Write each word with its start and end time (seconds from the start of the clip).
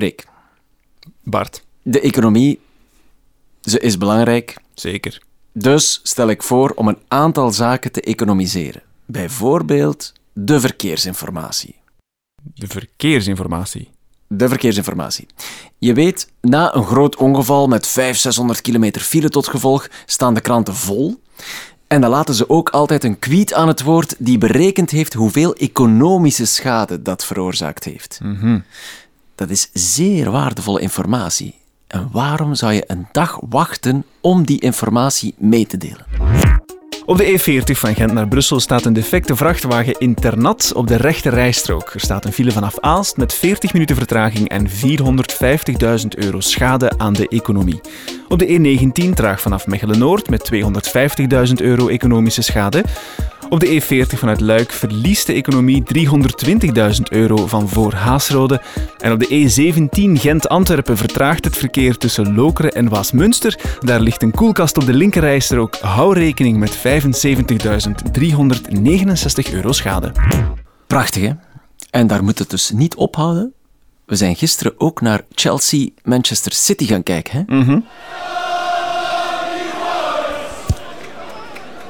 Freek, 0.00 0.26
Bart, 1.22 1.64
de 1.82 2.00
economie, 2.00 2.60
ze 3.60 3.80
is 3.80 3.98
belangrijk. 3.98 4.56
zeker. 4.74 5.22
Dus 5.52 6.00
stel 6.02 6.28
ik 6.28 6.42
voor 6.42 6.72
om 6.74 6.88
een 6.88 6.98
aantal 7.08 7.50
zaken 7.50 7.92
te 7.92 8.00
economiseren. 8.00 8.82
Bijvoorbeeld 9.06 10.12
de 10.32 10.60
verkeersinformatie. 10.60 11.76
De 12.54 12.66
verkeersinformatie. 12.66 13.88
De 14.26 14.48
verkeersinformatie. 14.48 15.26
Je 15.78 15.94
weet, 15.94 16.32
na 16.40 16.74
een 16.74 16.84
groot 16.84 17.16
ongeval 17.16 17.66
met 17.66 17.86
500, 17.86 18.20
600 18.20 18.60
kilometer 18.60 19.00
file 19.00 19.28
tot 19.28 19.48
gevolg 19.48 19.88
staan 20.06 20.34
de 20.34 20.40
kranten 20.40 20.74
vol. 20.74 21.20
En 21.86 22.00
dan 22.00 22.10
laten 22.10 22.34
ze 22.34 22.48
ook 22.48 22.68
altijd 22.68 23.04
een 23.04 23.18
tweet 23.18 23.52
aan 23.52 23.68
het 23.68 23.82
woord 23.82 24.14
die 24.18 24.38
berekend 24.38 24.90
heeft 24.90 25.14
hoeveel 25.14 25.54
economische 25.54 26.46
schade 26.46 27.02
dat 27.02 27.24
veroorzaakt 27.24 27.84
heeft. 27.84 28.20
Dat 29.40 29.50
is 29.50 29.70
zeer 29.72 30.30
waardevolle 30.30 30.80
informatie. 30.80 31.54
En 31.86 32.08
waarom 32.12 32.54
zou 32.54 32.72
je 32.72 32.84
een 32.86 33.06
dag 33.12 33.38
wachten 33.48 34.04
om 34.20 34.44
die 34.44 34.60
informatie 34.60 35.34
mee 35.38 35.66
te 35.66 35.76
delen? 35.76 36.06
Op 37.06 37.16
de 37.16 37.38
E40 37.38 37.78
van 37.78 37.94
Gent 37.94 38.12
naar 38.12 38.28
Brussel 38.28 38.60
staat 38.60 38.84
een 38.84 38.92
defecte 38.92 39.36
vrachtwagen 39.36 39.98
internat 39.98 40.72
op 40.74 40.86
de 40.86 40.96
rechte 40.96 41.28
rijstrook. 41.28 41.90
Er 41.94 42.00
staat 42.00 42.24
een 42.24 42.32
file 42.32 42.52
vanaf 42.52 42.78
Aalst 42.80 43.16
met 43.16 43.34
40 43.34 43.72
minuten 43.72 43.96
vertraging 43.96 44.48
en 44.48 44.68
450.000 44.68 44.74
euro 46.08 46.40
schade 46.40 46.92
aan 46.98 47.12
de 47.12 47.28
economie. 47.28 47.80
Op 48.28 48.38
de 48.38 48.46
E19 48.46 49.14
traag 49.14 49.40
vanaf 49.40 49.66
Mechelen-Noord 49.66 50.30
met 50.30 50.50
250.000 51.48 51.54
euro 51.54 51.88
economische 51.88 52.42
schade. 52.42 52.84
Op 53.50 53.60
de 53.60 53.82
E40 53.82 54.18
vanuit 54.18 54.40
Luik 54.40 54.72
verliest 54.72 55.26
de 55.26 55.32
economie 55.32 55.82
320.000 55.96 56.02
euro 57.10 57.46
van 57.46 57.68
voor 57.68 57.92
Haasrode. 57.92 58.60
En 58.98 59.12
op 59.12 59.18
de 59.18 59.28
E17 59.28 60.20
Gent-Antwerpen 60.20 60.96
vertraagt 60.96 61.44
het 61.44 61.56
verkeer 61.56 61.96
tussen 61.96 62.34
Lokeren 62.34 62.72
en 62.72 62.88
Waasmunster. 62.88 63.58
Daar 63.80 64.00
ligt 64.00 64.22
een 64.22 64.30
koelkast 64.30 64.76
op 64.76 64.86
de 64.86 64.94
linkerrijstrook. 64.94 65.76
Hou 65.76 66.14
rekening 66.14 66.58
met 66.58 66.76
75.369 66.76 66.82
euro 69.52 69.72
schade. 69.72 70.12
Prachtig, 70.86 71.22
hè? 71.22 71.32
En 71.90 72.06
daar 72.06 72.24
moet 72.24 72.38
het 72.38 72.50
dus 72.50 72.70
niet 72.70 72.94
ophouden. 72.94 73.52
We 74.06 74.16
zijn 74.16 74.36
gisteren 74.36 74.74
ook 74.76 75.00
naar 75.00 75.22
Chelsea-Manchester 75.34 76.52
City 76.52 76.86
gaan 76.86 77.02
kijken, 77.02 77.46
hè? 77.46 77.54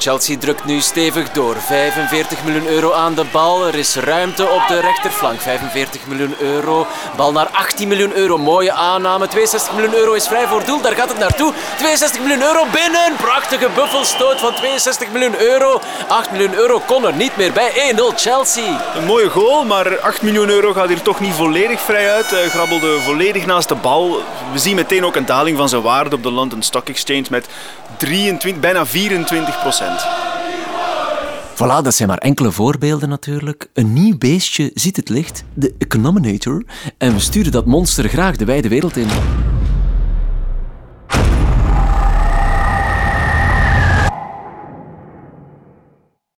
Chelsea 0.01 0.39
drukt 0.39 0.65
nu 0.65 0.81
stevig 0.81 1.31
door. 1.31 1.57
45 1.57 2.45
miljoen 2.45 2.67
euro 2.67 2.93
aan 2.93 3.15
de 3.15 3.25
bal. 3.33 3.67
Er 3.67 3.75
is 3.75 3.97
ruimte 3.97 4.49
op 4.49 4.63
de 4.69 4.81
rechterflank. 4.81 5.41
45 5.41 6.07
miljoen 6.07 6.35
euro. 6.39 6.87
Bal 7.17 7.33
naar 7.33 7.47
18 7.47 7.89
miljoen 7.89 8.13
euro. 8.13 8.39
Mooie 8.39 8.73
aanname. 8.73 9.29
62 9.29 9.75
miljoen 9.75 9.95
euro 9.95 10.13
is 10.13 10.27
vrij 10.27 10.47
voor 10.47 10.65
doel. 10.65 10.81
Daar 10.81 10.95
gaat 10.95 11.09
het 11.09 11.19
naartoe. 11.19 11.53
62 11.79 12.21
miljoen 12.21 12.43
euro 12.43 12.65
binnen. 12.73 13.17
Prachtige 13.17 13.69
buffelstoot 13.75 14.41
van 14.41 14.55
62 14.55 15.11
miljoen 15.13 15.41
euro. 15.41 15.81
8 16.09 16.31
miljoen 16.31 16.55
euro 16.55 16.83
kon 16.87 17.07
er 17.07 17.15
niet 17.15 17.37
meer 17.37 17.53
bij. 17.53 17.95
1-0 17.97 18.15
Chelsea. 18.17 18.81
Een 18.97 19.05
mooie 19.05 19.31
goal, 19.31 19.65
maar 19.65 19.99
8 19.99 20.23
miljoen 20.23 20.49
euro 20.49 20.73
gaat 20.73 20.89
hier 20.89 21.03
toch 21.03 21.21
niet 21.21 21.35
volledig 21.35 21.81
vrij 21.81 22.13
uit. 22.13 22.27
Grabbelde 22.27 23.01
volledig 23.01 23.47
naast 23.47 23.69
de 23.69 23.75
bal. 23.75 24.23
We 24.53 24.59
zien 24.59 24.77
meteen 24.77 25.05
ook 25.05 25.17
een 25.17 25.27
daling 25.27 25.57
van 25.57 25.69
zijn 25.69 25.83
waarde 25.83 26.17
op 26.17 26.23
de 26.23 26.31
London 26.31 26.63
Stock 26.63 26.89
Exchange 26.89 27.25
met 27.31 27.49
23, 27.97 28.61
bijna 28.61 28.87
24 28.87 29.61
procent. 29.61 29.90
Voilà, 31.55 31.83
dat 31.83 31.95
zijn 31.95 32.09
maar 32.09 32.19
enkele 32.19 32.53
voorbeelden 32.53 33.09
natuurlijk. 33.09 33.69
Een 33.73 33.93
nieuw 33.93 34.19
beestje 34.19 34.71
ziet 34.75 34.97
het 34.97 35.09
licht, 35.09 35.45
de 35.55 35.75
Econominator, 35.79 36.65
en 36.99 37.13
we 37.13 37.21
sturen 37.21 37.53
dat 37.53 37.67
monster 37.67 38.09
graag 38.09 38.37
de 38.37 38.45
wijde 38.45 38.69
wereld 38.69 38.97
in. 38.97 39.09